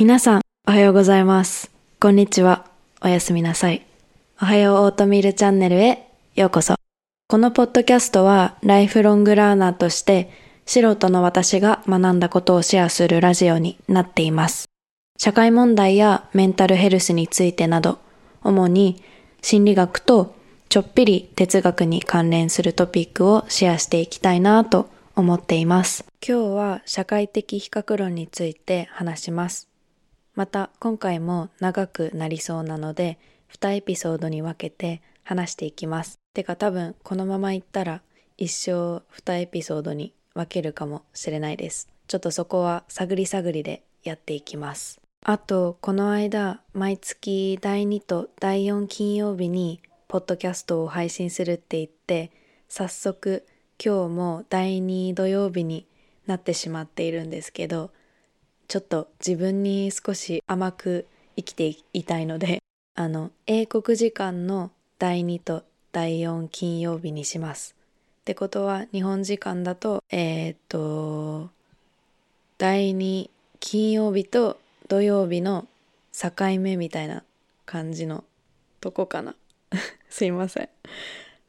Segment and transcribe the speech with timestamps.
[0.00, 1.70] 皆さん、おはようございます。
[2.00, 2.64] こんにちは。
[3.02, 3.84] おやすみなさい。
[4.40, 6.76] おはようオートミールチャンネルへようこそ。
[7.28, 10.30] このポッドキャストは、ライフロングラーナーとして、
[10.64, 14.70] 素人の私が学んだことをシェアするラジオになっています。
[15.18, 17.98] 社会問題やメンタルヘルスについてなど、
[18.42, 19.02] 主に
[19.42, 20.34] 心理学と
[20.70, 26.06] ちょっぴり哲学に関連するトピックをシェアしていきたいなと思っています。
[26.26, 29.69] 今日は社会的比較論について話します。
[30.40, 33.18] また今回も長くなりそうなので
[33.52, 36.18] 2エピソードに分けて話していきます。
[36.32, 38.00] てか多分このままいったら
[38.38, 41.90] 一生2エピソードに分けるかもしれないです。
[42.06, 44.98] ちょっとそこは探り探りでやっていきます。
[45.22, 52.32] あとこの間毎月第2と第4金曜日にポッドキャストを配信するって言って
[52.66, 53.44] 早速
[53.78, 55.86] 今日も第2土曜日に
[56.26, 57.90] なってしまっているんですけど
[58.70, 62.62] ちょっと自分に少し甘く生きていたいので
[62.94, 67.74] あの英国時間の第2と第4金曜日にします。
[68.20, 71.50] ってことは日本時間だとえーっと
[72.58, 75.66] 第2金曜日と土曜日の
[76.12, 77.24] 境目みたいな
[77.66, 78.22] 感じの
[78.80, 79.34] とこかな。
[80.08, 80.68] すいません。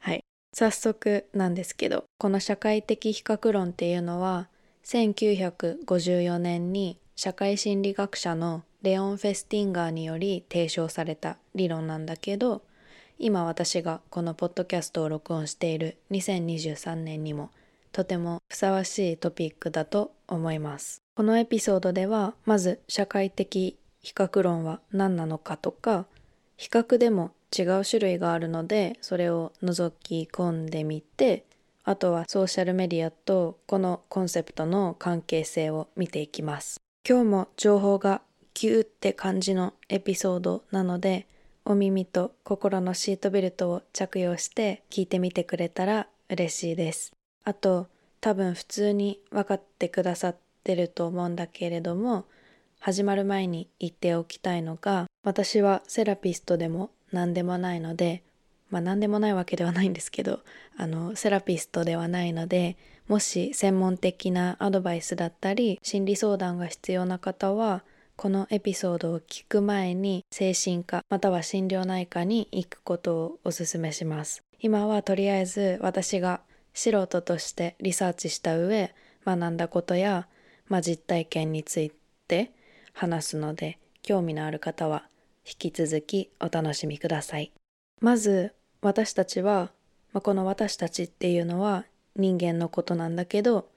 [0.00, 0.24] はい。
[0.52, 4.48] 早速なんですけどこの社会的比較論っていうのは
[4.82, 12.62] 1954年に社会心理学者のレオン・フェスティンガーにより提唱された理論なんだけど
[13.16, 17.52] 今私がこのポッドキャストを録音している2023年にも
[17.92, 21.00] とてもふさわしいトピックだと思います。
[21.14, 26.06] このエピソードではまず社会的比較論は何なのかとか
[26.56, 31.44] 比較でも違う種類があるのでそれを覗き込んでみて
[31.84, 36.82] あとはソーシャルメディアとこのコンセプトの関係性を見ていきます。
[37.04, 38.22] 今日も情報が
[38.54, 41.26] ギューって感じのエピソードなので
[41.64, 47.12] お耳と心のシートベルトを着用して聞いてみてくれたら嬉しいです。
[47.42, 47.88] あと
[48.20, 52.24] 多分普通に分かってくださってると思うんだけれども
[52.78, 58.22] 始まる前に言っておきたいのが私はセラピストでも何でもないので
[58.70, 60.38] まあ何でもないわけではないんですけど
[60.76, 62.76] あのセラピストではないので
[63.12, 67.84] もし専門的なアドバイスだったり心理相談が必要な方は
[68.16, 74.42] このエピソードを聞く前に精神科または心療内科に行くことをお勧めします。
[74.60, 76.40] 今はとりあえず私が
[76.72, 78.94] 素人としてリサーチした上
[79.26, 80.26] 学んだことや、
[80.68, 81.92] まあ、実体験につい
[82.28, 82.50] て
[82.94, 85.06] 話すので興味のある方は
[85.44, 87.52] 引き続きお楽しみください。
[88.00, 89.70] まず私たちは、
[90.14, 91.84] まあ、この私たちっていうのは
[92.16, 93.68] 人間のことなんだけど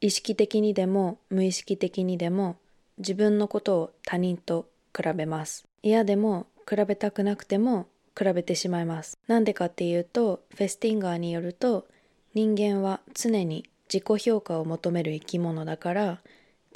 [0.00, 2.56] 意識的にでも無意識的にでも
[2.98, 5.64] 自分のことを他人と比べます。
[5.82, 7.86] 嫌でも比べたくなくても
[8.16, 9.16] 比べてしまいます。
[9.26, 11.86] なんでかっていうとフェスティンガーによると
[12.34, 16.20] 人間は常に自己評価を求める生き物だから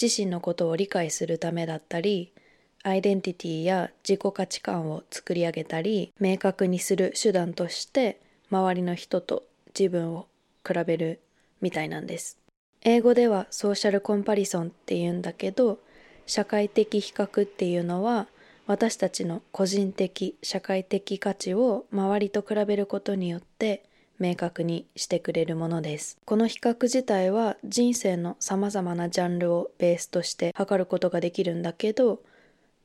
[0.00, 2.32] 自身のことを理解するためだったり
[2.82, 8.20] アイデンティティや自己価値観を作り上げたり明確にする手段として
[8.50, 9.44] 周りの人と
[9.78, 10.26] 自分を
[10.66, 11.20] 比べる
[11.60, 12.38] みたいなんです。
[12.82, 15.78] 英語ではソーシャルコンパリソンって言うんだけど
[16.26, 18.26] 社会的比較っていうのは
[18.66, 23.84] 私たちの個人的社会的価値を周りと比べることによって
[24.18, 26.16] 明確にしてくれるものです。
[26.24, 32.22] この比較自体は人生のさまざまなジャンルをベースとして測ることができるんだけど、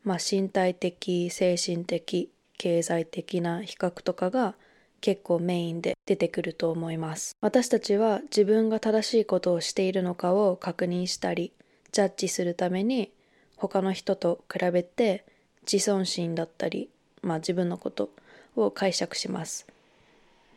[0.03, 4.55] まあ、身体的精神的経済的な比較とかが
[5.01, 7.35] 結構メインで出てくると思います。
[7.41, 11.51] 私たちは自分が正しいことをしているのかを確認したり
[11.91, 13.11] ジャッジするために
[13.55, 15.25] 他の人と比べて
[15.71, 16.89] 自尊心だったり、
[17.21, 18.09] まあ、自分のこと
[18.55, 19.67] を解釈します。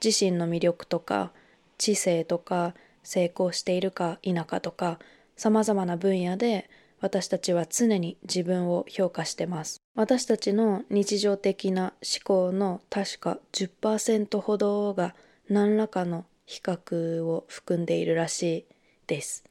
[0.04, 1.32] 自身の魅力とか
[1.78, 4.98] 知性とか成功しているか否かとか
[5.36, 6.69] さまざまな分野で
[7.00, 9.81] 私たちは常に自分を評価してます。
[10.00, 15.14] 私たちの日常的な思考の確か10%ほどが
[15.50, 18.64] 何らかの比較を含んでいるらしい
[19.08, 19.44] です、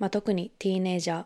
[0.00, 1.24] まあ、特にティーネイジャー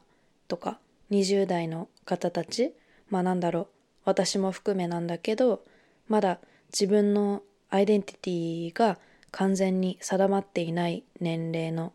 [0.49, 0.79] とか
[1.11, 2.75] 20代の方たち
[3.09, 3.69] まあなんだろう
[4.05, 5.65] 私も含めなんだけど
[6.07, 6.39] まだ
[6.75, 7.41] 自分の
[7.71, 8.99] アイデンティティが
[9.31, 11.95] 完全に定まっていない年齢の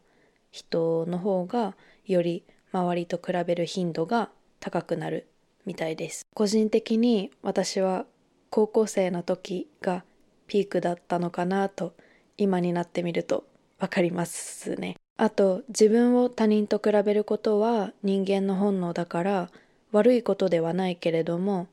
[0.50, 1.75] 人の方が
[2.07, 5.27] より周りと比べる頻度が高くなる。
[5.67, 8.05] みたいです個人的に私は
[8.49, 10.03] 高校生の時が
[10.47, 11.93] ピークだったのかなと
[12.37, 13.43] 今になってみると
[13.77, 19.49] 分かりますねあと自分を他人と比べることは人間の本能だから
[19.91, 21.67] 悪いことではないけれども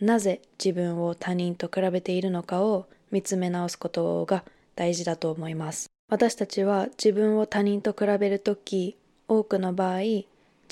[0.00, 4.44] なぜ自分を他人と比べているのかを見つめ直すことが
[4.76, 5.90] 大事だと思います。
[6.08, 8.96] 私たちは自分を他人と比べるとき
[9.26, 10.00] 多くの場合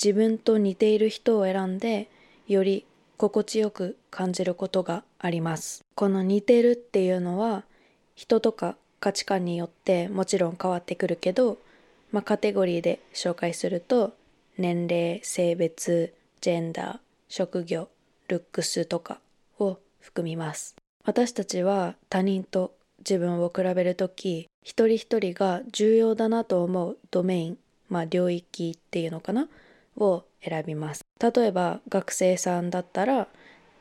[0.03, 2.09] 自分と似ている人を選んで
[2.47, 2.85] より
[3.17, 5.83] 心地よく感じることがあります。
[5.95, 7.63] この似てるっていうのは
[8.15, 11.57] 人とか価値観によってもちろん変わってくるけど、
[12.11, 14.13] まあ、カテゴリーで紹介すると
[14.57, 17.89] 年齢、性別、ジェンダー、職業、
[18.27, 19.19] ルックスとか
[19.59, 20.75] を含みます。
[21.03, 27.57] 私たちは他人と自分を比べるとき一人一人が重要だなと思うドメイン、
[27.89, 29.47] まあ領域っていうのかな
[29.97, 31.03] を選びます。
[31.19, 33.27] 例えば学生さんだったら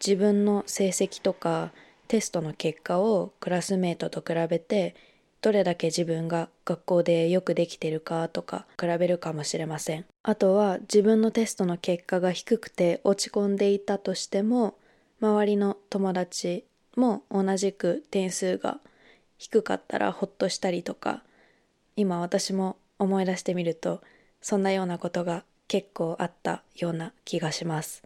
[0.04, 1.72] 自分の成績とか
[2.08, 4.94] テストの結果をクラスメートと比べて
[5.42, 10.04] どれだけ自分が学校でよくできてるかとか比べるかもしれません。
[10.22, 14.76] あとは自分のテストの結果が低くて落ち込んでいたとしても
[15.20, 16.64] 周りの友達
[16.96, 18.80] も同じく点数が
[19.38, 21.22] 低かったらほっとしたりとか
[21.94, 24.02] 今私も思い出してみると
[24.40, 28.02] そんなようなことが結構あったような気がします。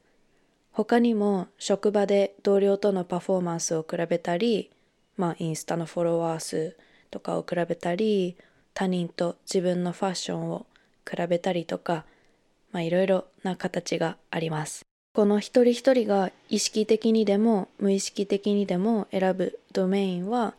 [0.73, 4.71] 他にも職場で同僚とのパフォーマンスを比べたり、
[5.17, 6.77] まあインスタのフォロワー数
[7.11, 8.37] とかを比べたり、
[8.73, 10.67] 他人と自分のファッションを
[11.09, 12.05] 比べたりとか、
[12.75, 14.85] いろいろな形があります。
[15.13, 20.55] この一人一人が意識的にでも無意識的にでも選ぶドメインは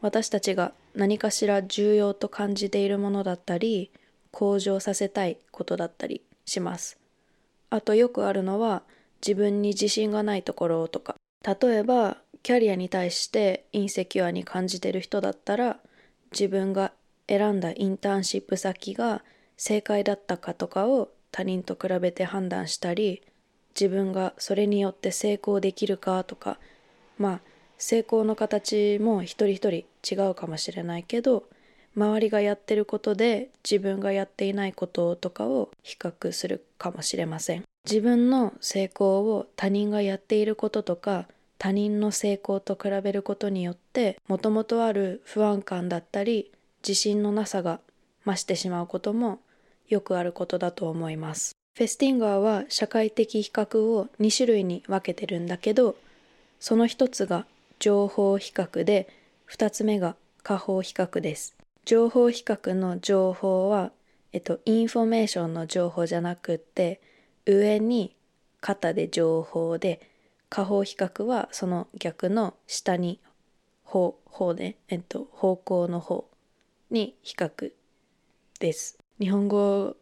[0.00, 3.90] 私たちが何かしら重要と感じているものだったり
[4.30, 6.98] 向上させたいことだったりします。
[7.70, 8.82] あとよくあるのは
[9.24, 11.14] 自分に自信がないところとか
[11.46, 15.78] 例えばキャリアに対してインセキュアに感じてる人だったら
[16.32, 16.92] 自分が
[17.28, 19.22] 選んだインターンシップ先が
[19.56, 23.22] 正解だったかとかを他人と比べて判断したり
[23.78, 26.58] 自分がそれによって成功できるかとか
[27.18, 27.40] まあ
[27.78, 29.84] 成功の形も一人一人
[30.24, 31.44] 違うかもしれないけど
[31.96, 37.64] 周りがやってることで自分がやっていないこととかを比較するかもしれません。
[37.84, 41.26] 自分の成功を他人がやっていることとか
[41.58, 46.50] 他人の成功と比べることによってもともとある不安感だったり
[46.86, 47.80] 自信のなさが
[48.24, 49.40] 増してしまうことも
[49.88, 51.52] よくあることだと思います。
[51.76, 55.96] フェスティンガーは社会的比較を2種類に分けてるんだけど
[56.58, 57.46] その一つが
[57.78, 59.08] 上方比較で
[59.50, 61.59] 2つ目が下方比較です。
[61.84, 63.92] 上方比較の上方は、
[64.32, 67.00] えっと、インフォメーションの情報じゃなくって
[67.46, 68.14] 上に
[68.60, 70.00] 方で上方で
[70.48, 73.20] 下方比較はその逆の下に
[73.84, 76.28] 方方で、えっと、方向の方
[76.90, 77.72] に比較
[78.58, 78.98] です。
[79.18, 79.96] 日本語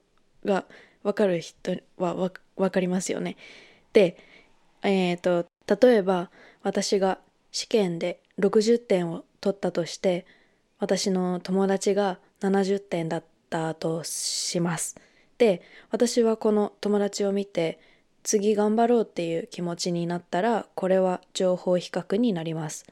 [0.44, 0.64] が
[1.02, 3.36] わかる人はわわかりますよね。
[3.92, 4.16] で、
[4.82, 6.30] えっ、ー、と例えば
[6.62, 7.18] 私が
[7.50, 10.26] 試験で60点を取ったとして
[10.78, 14.96] 私の友達が70点だったとします。
[15.38, 17.80] で、私はこの友達を見て、
[18.22, 22.86] 次頑張ろうっていう気持ちになったら、これは情報比較になります。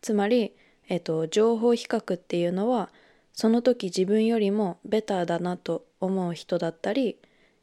[0.00, 0.54] つまり、
[0.88, 2.90] えっと、情報比較っていうのは、
[3.32, 7.16] その時自分よりもベターだなと思う人だったり、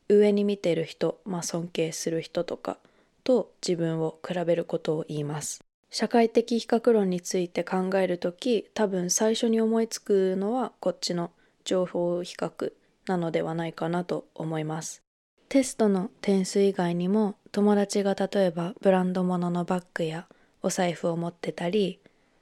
[0.10, 2.77] 上に見てる人、まあ尊敬する人とか
[3.24, 5.66] と自分を比べることを言います。
[5.89, 11.32] 社会的比較論について考えるとき多分最初に思いつくのはこっちの
[11.63, 12.74] 情報比較
[13.08, 15.01] なのではないかなと思います。
[15.50, 20.27] テストの点数以外にも友達が例えばブランド物のバッグや
[20.62, 22.01] お財布を持ってたり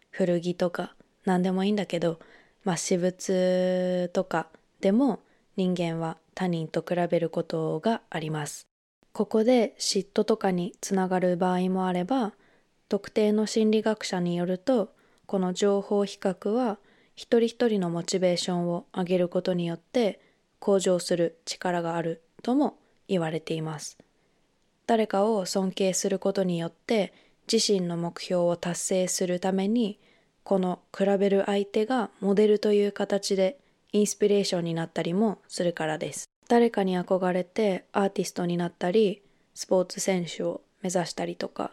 [0.09, 2.19] 古着とか何でもいいんだけど、
[2.63, 4.47] まあ、私物とか
[4.81, 5.19] でも
[5.55, 8.67] 人間は他人と比べることがあります。
[9.13, 12.33] ここで嫉妬とかにつながる場合もあれば
[12.87, 14.93] 特定の心理学者によると
[15.25, 16.77] この情報比較は
[17.15, 20.19] 一人一人のモチベーションを上げることによって
[20.59, 22.77] 向上する力があるとも
[23.07, 23.97] 言われています。
[24.87, 27.13] 誰かを尊敬することによって
[27.51, 29.99] 自身の目標を達成するために
[30.43, 33.57] この比べる相手がモデルという形で
[33.93, 36.25] インスピレーションになったりもするからです。
[36.47, 39.23] 誰かに憧れてアーティストになったり
[39.55, 41.71] スポーツ選手を目指したりとか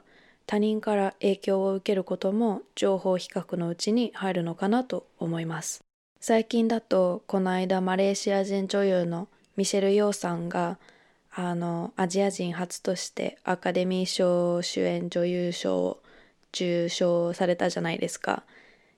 [0.52, 5.82] 他人から影響を受けることも情報比較のうちに入るのかなと思います。
[6.20, 10.76] 最近だとこの間マレーシア人女優のミシェル・ヨーさんが
[11.34, 16.02] あのアジア人初としてアカデミー賞主演女優賞を
[16.52, 18.42] 受賞されたじゃないですか。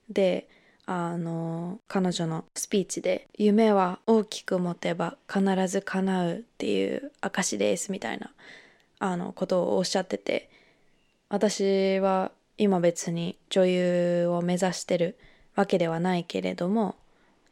[0.09, 0.49] で
[0.85, 8.33] あの彼女のスピーチで「夢は大きく持てば必ず叶う」っていう証ですみたいな
[8.99, 10.49] あのことをおっしゃってて
[11.29, 15.17] 私は今別に女優を目指してる
[15.55, 16.95] わけではないけれども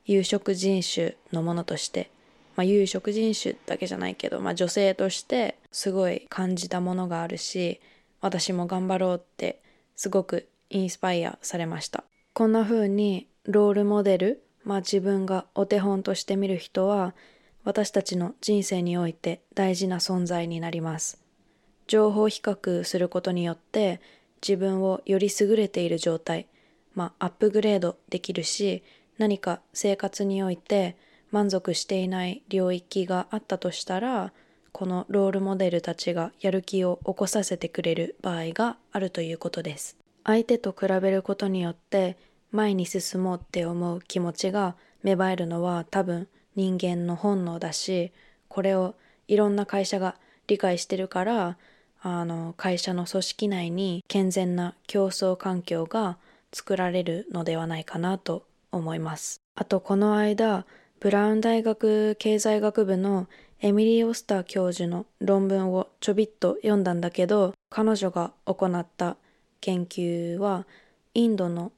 [0.06, 2.10] 有色人種のものとして、
[2.56, 7.80] まあ、有色人種だけじゃないけど、まあ、女性としてすごい感じたものがあるし
[8.22, 9.62] 私も頑張ろうって
[9.96, 12.03] すごくインスパイアされました。
[12.34, 17.13] こんな風にロールモデル、まあ、自分がお手本として見る人は
[17.63, 21.23] 私たちの人生において大事な存在になります。
[21.88, 24.02] 情報比較することによって
[24.42, 26.48] 自分をより優れている状態、
[26.96, 28.84] まあ、アップグレードできるし
[29.18, 30.98] 何か生活において
[31.32, 34.34] 満足していない領域があったとしたら
[34.72, 39.98] このロールモデルたちがやる気を起こさせてくれる場合があるということです。
[40.24, 42.18] 相手と比べることによって
[42.52, 48.12] 前に進もうって思う気持ちが芽生えるのは多分人間の本能だし
[48.48, 48.96] これを
[49.28, 50.16] いろんな会社が
[50.48, 51.58] 理解してるから
[52.05, 56.17] あの会社の組織内に健全な競争環境が
[56.51, 59.41] 作られるのではないかなと思います。
[59.55, 60.65] あとこの間
[61.00, 63.27] ブラウン大学経済学部の
[63.62, 69.15] エミリー・オスター教授の論文をちょびっと読んだんだけど彼女が行った
[69.62, 70.67] 研究は
[71.13, 71.72] インドの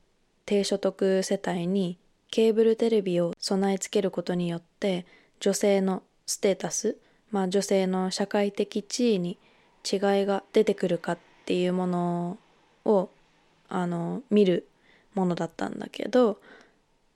[0.48, 2.00] 低所得世帯に
[2.32, 5.06] ケーブルテレビを備え付けることによって
[5.40, 6.98] 女性のステータス、
[7.30, 9.38] まあ、女性の社会的地位に
[9.90, 12.38] 違いが出てくるかっていうもの
[12.86, 13.10] を
[13.70, 14.68] あの見る
[15.14, 16.40] ものだったんだけど、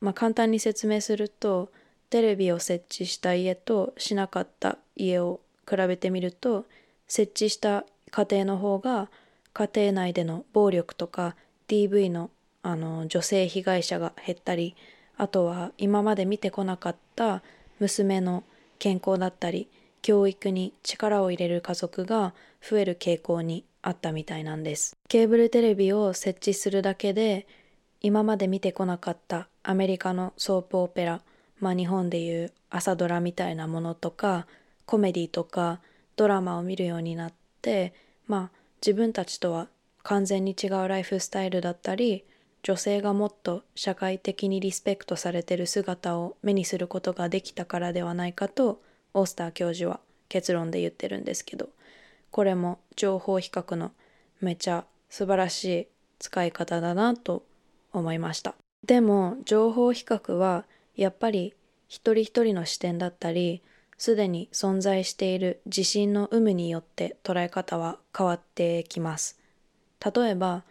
[0.01, 1.71] まあ、簡単に説明すると
[2.09, 6.65] テレビを設置した家としなかった家を比べてみると
[7.07, 9.09] 設置した家庭の方が
[9.53, 11.35] 家庭内での暴力とか
[11.67, 12.29] DV の
[12.61, 14.75] あの女性被害者が減ったり
[15.17, 17.41] あとは今まで見てこなかった
[17.79, 18.43] 娘の
[18.79, 19.69] 健康だったり
[20.01, 24.95] 教育に力を入れる家族が増える傾向にあったみたいなんです。
[25.07, 27.47] ケーブルテレビを設置するだけで
[28.01, 31.21] 今まで見てこなかったアメリカのソープオペラ、
[31.59, 34.47] まあ日本でいう朝ドラみたいなものとか
[34.85, 35.81] コメディとか
[36.15, 37.93] ドラマを見るようになって
[38.27, 39.67] まあ自分たちとは
[40.03, 42.23] 完全に違うライフスタイルだったり
[42.63, 48.81] 女性がもっと社会的にリスペクトされてる姿を目にすることができたからではないかと
[49.13, 51.69] オースター教授は結論で言ってるんですけど
[52.31, 53.91] これも情報比較の
[54.41, 55.87] めちゃ素晴らしい
[56.19, 57.43] 使い方だなと
[57.91, 58.55] 思いました。
[58.85, 61.53] でも情報比較はやっぱり
[61.87, 63.61] 一人一人の視点だったり
[63.97, 69.39] すでに存在している自信の有無によって捉え方は変わってきます。
[69.99, 70.63] 例えば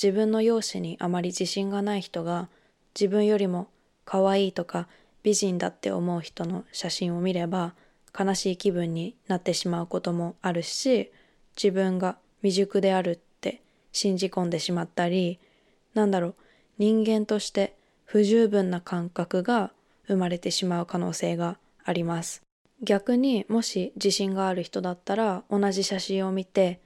[0.00, 2.48] 自分の容姿にあまり自信がない人が
[2.94, 3.68] 自分よりも
[4.04, 4.86] 可愛いとか
[5.22, 7.74] 美人だって思う人の写真を見れば
[8.18, 11.10] 悲しい気分になってしまうこともあるし
[11.56, 15.38] 自分が未熟であるって信じ込んでしまったり
[15.94, 16.34] なんだろう
[16.78, 19.72] 人間として不十分な感覚が
[20.06, 22.42] 生まれてしまう可能性があります。
[22.82, 26.80] 逆にもし自信がある人だったら同じ写真を見て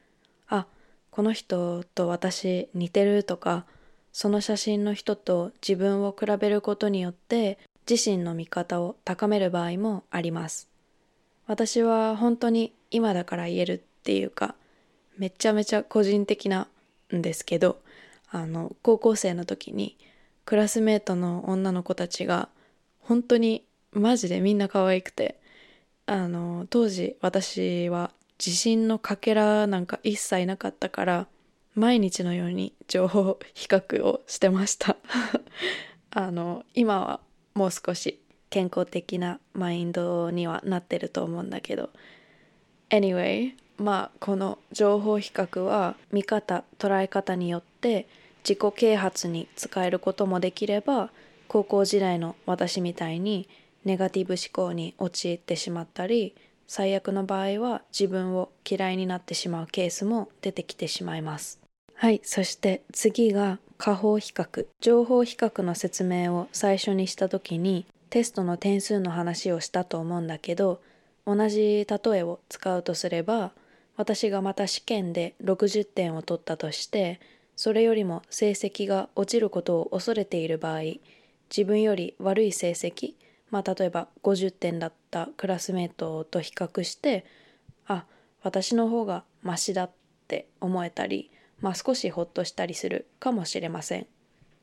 [0.49, 0.67] あ
[1.11, 3.67] この人と私似てるとか
[4.13, 7.59] その写真の人と自分を比べることによって
[7.91, 10.70] 自身の見方を高める場合もあります。
[11.51, 14.55] 私は本当に今だから言えるっていうか
[15.19, 16.69] めちゃめちゃ個人的な
[17.13, 17.81] んですけど
[18.31, 19.99] あの高校生の時に
[20.45, 22.51] クラスメートの女の子たちが
[23.01, 25.41] 本当にマジでみんな可愛くて
[26.07, 31.27] あの当時私は自信のかけらなんか一切なかったから
[31.75, 34.97] 毎日のように情報比較をしてました。
[36.15, 37.21] あの今は
[37.55, 38.20] もう少し
[38.51, 41.91] 健康的なマインドにはなってると思うんだけど。
[42.91, 48.09] Anyway まあこの情報比較は見方捉え方によって
[48.45, 51.11] 自己啓発に使えることもできれば
[51.49, 53.49] 高校時代の私みたいに
[53.85, 56.35] ネガティブ思考に陥ってしまったり
[56.67, 61.59] 最悪の場合は自分を嫌いになってしまうケースも出てきてしまいます。
[61.95, 64.67] はいそして次が下方比較。
[64.81, 70.83] 情報比較の説明を最初にした時にテストの点数の話をしたと思うんだけど
[71.27, 73.53] 同じ例えを使うとすれば
[73.97, 77.21] 私がまた試験で60点を取ったとして
[77.57, 80.81] それよりも成績が落ちることを恐れている場合
[81.51, 83.15] 自分より悪い成績
[83.51, 87.25] まあ例えば50点だったクラスメートと比較して
[87.87, 88.05] あ
[88.43, 89.91] 私の方がマシだっ
[90.29, 94.07] て思えたりまあ少しほっとしたりするかもしれません。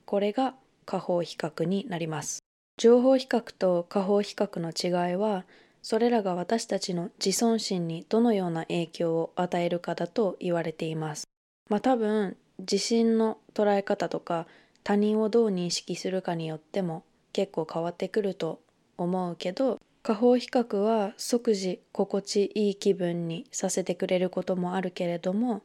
[0.06, 2.47] これが下方比較になります。
[2.78, 5.46] 情報比較と下方比較の違いは
[5.82, 11.28] それらが私たちの自尊心にどのような影響を与えるかだと言われています。
[11.70, 14.48] まあ多分、自信の捉え方とか
[14.84, 18.60] 他人をどう認識するかによっても結構変わってくると
[18.98, 25.62] 思うけど、下方比較は即時心地いい気分にさせてくれることもあるけれども、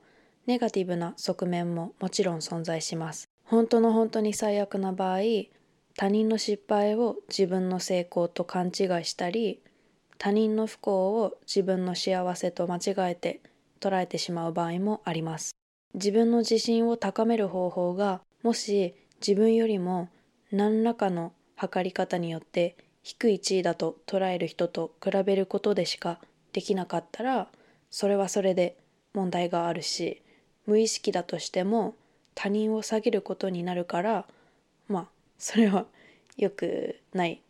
[0.46, 3.28] ネガティブな側面ももちろん存在します。
[3.44, 5.20] 本当の本当に最悪な場合、
[5.96, 8.72] 他人の失敗を自分の成功と勘違い
[9.04, 9.60] したり、
[10.18, 13.40] 他人の不幸を自分の幸せと間違えて
[13.80, 15.56] 捉えてしまう場合もあります。
[15.94, 20.08] 自分の自信を高める方法が、もし自分よりも
[20.50, 26.18] 何らかの測り方によって低い地位だと捉える人と比べることでしか
[26.52, 27.48] できなかったら、
[27.90, 28.76] それはそれで
[29.12, 30.22] 問題があるし、
[30.66, 31.94] 無意識だとしても
[32.34, 34.26] 他人を下げることになるから、
[34.88, 35.08] まあ、
[35.42, 35.86] それは
[36.36, 37.42] 良くない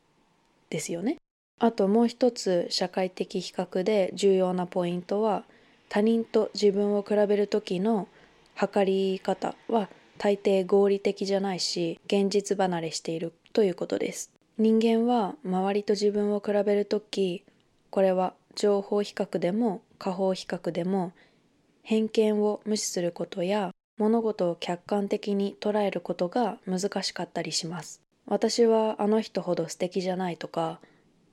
[0.71, 1.19] ですよね。
[1.61, 5.45] あともう一つ社会的比較で重要なポイントは、
[5.91, 8.09] 他人と自分を比べる時の
[8.55, 14.33] 測り方は大抵合理的じゃないし、現実離れしているということです。
[14.57, 17.45] 人間は周りと自分を比べるとき、
[17.91, 21.13] これは情報比較でも下方比較でも
[21.83, 23.71] 偏見を無視することや
[24.03, 28.03] 物事を客観的に捉えることが難しかったりします。
[28.27, 30.81] 私はあの人ほど素敵じゃないとか、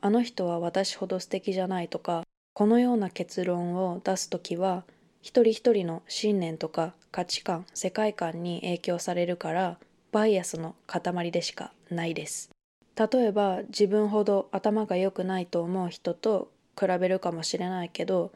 [0.01, 2.21] あの人は私ほど素敵じゃないとか、
[2.53, 4.83] このような結論を出すときは、
[5.23, 9.79] 一人一人の信念とか価値観、世界観に影響されるから、
[10.11, 12.51] バイアスの塊でしかないです。
[12.95, 18.31] 例えば自分ほど頭が良くないと思う人と比べるかもしれないけど、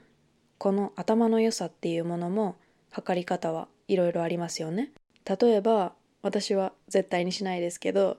[0.58, 2.56] この頭の良さっていうものも
[2.90, 4.92] 測り方はいろいろありますよね。
[5.26, 8.18] 例えば私は絶対にしないですけど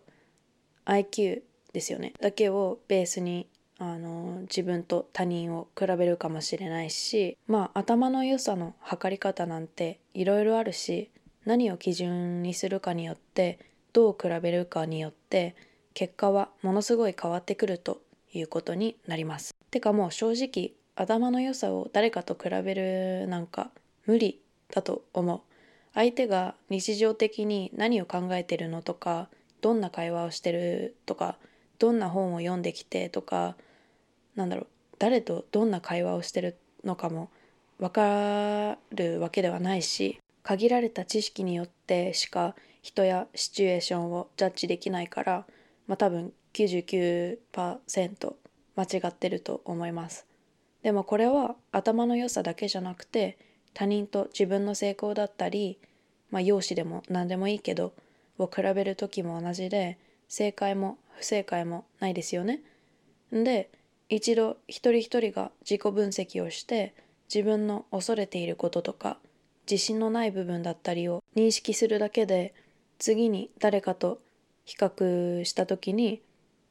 [0.87, 1.43] IQ
[1.73, 2.13] ですよね。
[2.21, 11.11] だけをベースにあの自分と他人を比べるかもしれないしまあ頭の良さの測り方なんていろいろあるし
[11.45, 13.59] 何を基準にするかによって
[13.93, 15.57] どう比べるかによって
[15.93, 18.01] 結果はものすごい変わってくると
[18.33, 19.55] いうことになります。
[19.71, 23.71] てかもう正直頭の良さを誰かと比べるなんか
[24.07, 24.41] 無理
[24.73, 25.54] だと思う。
[25.95, 29.29] 相手が日常的に何を考えてるのとか
[29.61, 31.39] どんな会話をしてるとか
[31.79, 33.57] どんな本を読んできてとか
[34.35, 34.67] なんだろう
[34.99, 37.31] 誰とどんな会話をしてるのかも
[37.79, 45.47] わかるわけではないし限られた知識によってしか人やシチュエーションをジャッジできないから
[45.87, 47.39] まあ多分99%
[48.77, 50.27] 間違ってると思います。
[50.83, 53.39] でもこれは頭の良さだけじゃなくて
[53.75, 55.79] 他人と自分の成功だったり
[56.31, 57.93] まあ容姿でも何でもいいけど
[58.39, 62.63] を比べる時も同じで正解も不正解もないですよね。
[63.31, 63.71] で
[64.09, 66.95] 一度一人一人が自己分析をして
[67.33, 69.19] 自分の恐れていることとか
[69.71, 72.55] 自信のない部分だったりを認識するだけで
[72.99, 74.21] 次に誰かと
[74.65, 76.23] 比較した時に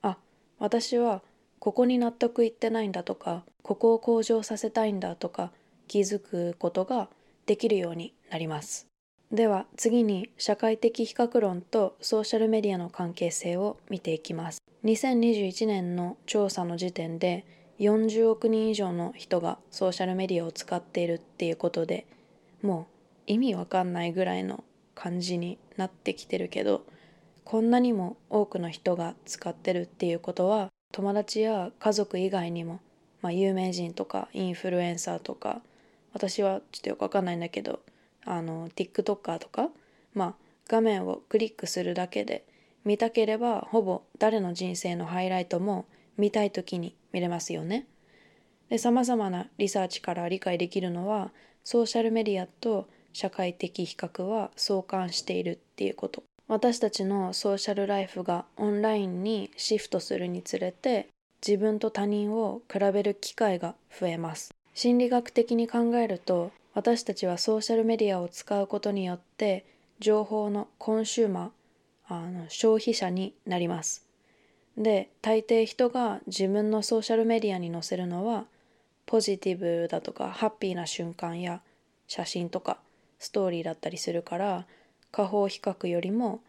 [0.02, 0.18] あ
[0.60, 1.22] 私は
[1.60, 5.52] ここに納得いってないんだとかここを向上させたいんだとか
[5.88, 7.10] 気づくことが
[7.46, 8.88] できるようになります。
[9.32, 14.60] では次に社会的比較論とソーシャルメディアの関係性を見ていきます。
[14.84, 17.46] 2021年の調査の時点で
[17.80, 22.06] 40億人以上の人がソーシャルメディアを使っているっていうことで
[22.62, 22.86] もう
[23.28, 26.86] 意味わかんないぐらいの感じになってきてるけど
[27.44, 32.80] こんなにも多くの人が使ってるっていうことは友達や家族以外にも、
[33.22, 35.62] まあ、有名人とかインフルエンサーとか
[36.14, 37.82] 私はちょっとよくわかんないんだけど
[38.26, 39.70] あの TikToker とか
[40.14, 40.36] まあ
[40.68, 42.46] 画面をクリックするだけで
[42.86, 45.86] 見たければほぼ誰の人生のハイライトも
[46.18, 47.88] 見たい時に見れますよね。
[48.70, 51.32] で、様々なリサーチから理解できるのは、
[51.64, 56.24] ソーシャルメディアと社会的比較は相関しているっていうこと。
[56.48, 61.08] 私たちのソーシャルライフがオンラインにシフトするにつれて、
[61.46, 64.54] 自分と他人を比べる機会が増えます。
[64.74, 69.66] 心理学的に考えると、私たちはソーシャルメディアを使うことによって、
[70.00, 74.06] 情報のコンシューマー、あの消費者になります。
[74.78, 78.46] で、大抵人が自分のソーシャルメディアに載せるのは、
[79.06, 81.62] ポジティブだとかハッピーな瞬間や
[82.08, 82.80] 写真とか
[83.20, 84.66] ストーリーだったりするから、
[85.12, 86.42] 下方比較よりも、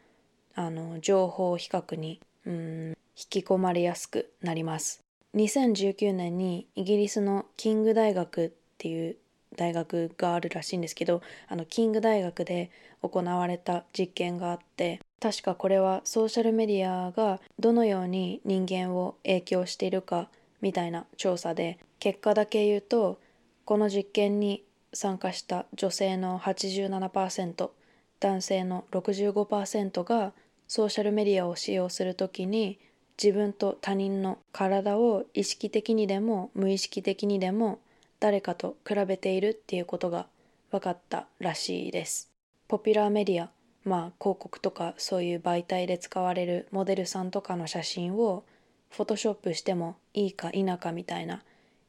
[0.55, 2.97] あの、情報比較に、うん、引
[3.29, 5.04] き込まれやすくなります。
[5.35, 9.17] 2019年にイギリスのキング大学っていう
[9.57, 12.71] 大学があるらしいんですけど、あの、キング大学で
[13.03, 20.29] 行われた実験があって、確かこれはソーシャルメディアがどのように人間を影響しているか
[20.61, 23.19] みたいな調査で結果だけ言うと
[23.65, 27.71] この実験に参加した女性の87%
[28.21, 30.35] 男性の65%が
[30.69, 32.79] ソーシャルメディアを使用するときに
[33.23, 37.79] 自分と他人の体を意識的にでも無意識的にでも
[38.21, 40.27] 誰かと比べているっていうことが
[40.71, 42.31] 分かったらしいです。
[42.67, 43.51] ポピュラーメディア、
[43.85, 48.45] まあ広告とかそういう媒体で使われるモデルさんとかの写真を
[48.91, 51.43] フォトショップしてもいいか否かみたいな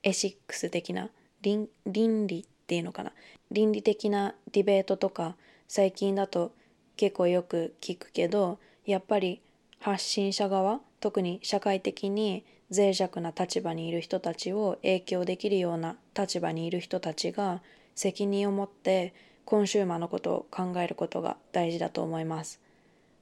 [0.03, 1.09] エシックス的な
[1.41, 3.11] 倫理っていうのかな
[3.51, 5.35] 倫理的なディベートとか
[5.67, 6.51] 最近だと
[6.97, 9.41] 結構よく聞くけどやっぱり
[9.79, 12.43] 発信者側特に社会的に
[12.75, 17.61] 脆弱な立場にいる人たちを影響できるような立場にいる人たちが
[17.93, 19.13] 責任を持って
[19.45, 22.59] コンシューマーのことを考えることが大事だと思います。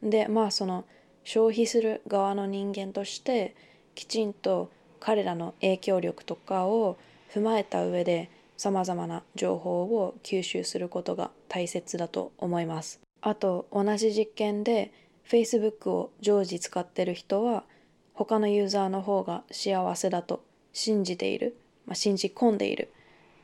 [0.01, 0.85] でまあその
[1.25, 3.53] 消費する側の人間として
[3.95, 6.97] きちんと彼らの影響力とかを
[7.33, 13.01] 踏まえた上でさまざまな情報を吸収することが大切だと思います。
[13.19, 14.93] あと同じ実験で
[15.29, 17.65] Facebook を常時使ってる人は
[18.13, 22.91] 他のユーザーの方が幸せだと信じている、まあ、信じ込んでいる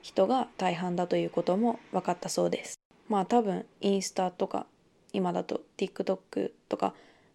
[0.02, 2.80] 人が大半だということも分かったそうです。
[3.08, 4.66] まあ多分インスタとか
[5.14, 6.94] 今だと TikTok とか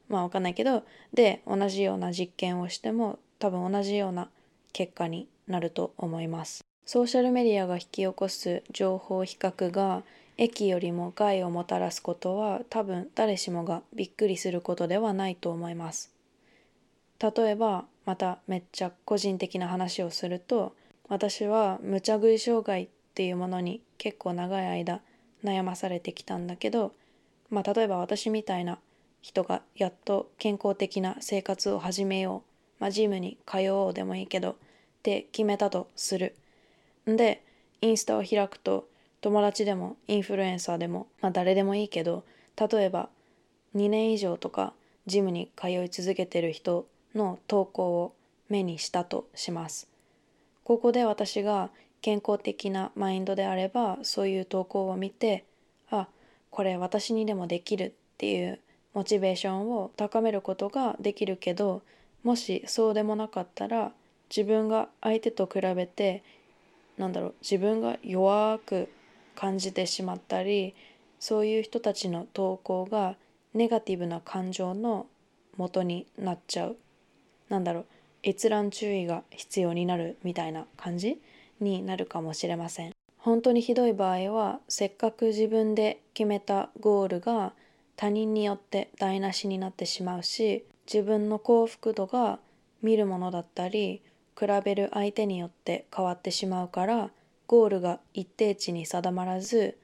[0.08, 4.28] まあ分かんないけどで同じような実験をしても多分同じような
[4.72, 6.64] 結果になると思います。
[6.86, 10.02] ソーシャルメディアが引き起こす情報比較が
[10.36, 16.13] 益よりも害をもたらすことは多分誰しもがびっくりすることではないと思います。
[17.24, 20.74] 例えばまためっちゃ個人的な話をすると
[21.08, 25.00] 私は無茶食い障害っていうものに結構長い間
[25.42, 26.92] 悩まされてきたんだけど、
[27.48, 28.78] まあ、例えば私みたいな
[29.22, 32.42] 人がやっと健康的な生活を始めよ
[32.78, 34.54] う、まあ、ジムに通おうでもいいけどっ
[35.02, 36.34] て決めたとする。
[37.08, 37.42] んで
[37.80, 38.86] インスタを開くと
[39.22, 42.24] 友達でもインフルエンサーでも、まあ、誰でもいいけど
[42.56, 43.08] 例えば
[43.74, 44.74] 2年以上とか
[45.06, 48.14] ジムに通い続けてる人の投稿を
[48.48, 49.88] 目にしたとします。
[50.64, 55.44] ここで私が健康的なマインドであればそういう投稿を見て
[55.90, 56.06] あ
[56.50, 58.60] これ私にでもできるっていう
[58.92, 61.82] モチベーションを高めることができるけど
[62.22, 63.92] もしそうでもなかったら
[64.28, 66.22] 自分が相手と比べて
[66.98, 68.88] なんだろう自分が弱く
[69.34, 70.74] 感じてしまったり
[71.18, 73.16] そういう人たちの投稿が
[73.52, 75.06] ネガティブな感情の
[75.56, 76.76] 元になっちゃう
[77.48, 77.86] なんだろう
[78.22, 81.20] 閲覧注意が必要になるみたいな感じ
[81.60, 82.92] になるかもしれません。
[83.18, 87.54] 本当にひどい場合はせっかく自分で決めたゴールが
[87.96, 92.38] 他人によって台無しになってしまうし自分の幸福度が
[92.82, 94.02] 見るものだったり
[94.38, 97.10] 比べる相手によって変わってしまうから
[97.46, 99.78] ゴールが一定値に定まらず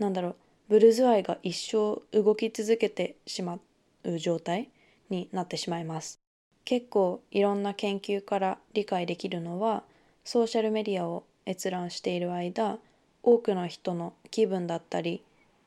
[0.00, 0.36] なんだろう
[0.68, 3.60] ブルズアイが一生動き続けてしま
[4.04, 4.70] う状態
[5.10, 6.23] になってしまいます。
[6.64, 9.82] 結構いろんな研究から理解できるのは
[10.24, 12.78] ソーシャルメディアを閲覧している間
[13.22, 15.22] 多くの人の気分だったり、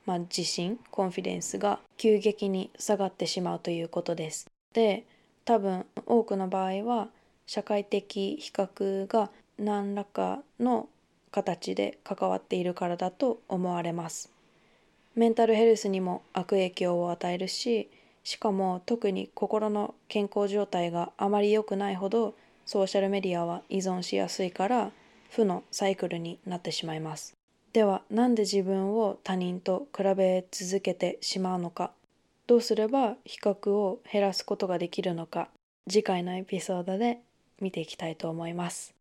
[0.06, 4.48] まあ、自信コンフィデンスが急激に下がってしまうということです。
[4.74, 5.06] で
[5.46, 7.10] 多分多くの場合は
[7.46, 10.90] 社会的比較が何らかの
[11.32, 14.32] 形で関わっているからだと思われます。
[15.16, 17.90] メンタルヘルスにも悪影響を与えるし
[18.28, 22.36] しかも特に心の健康状態があまり良くないほど
[22.66, 24.92] ソーシャルメディアは依存しやすいから
[25.30, 27.38] 負のサイクルになってしまいます。
[27.72, 31.94] ではなんで自分を他人と比べ続けてしまうのか。
[32.48, 35.48] どうすれば比較を減らすことができるのか。
[35.90, 37.20] 次回のエピソードで
[37.62, 38.97] 見ていきたいと思います。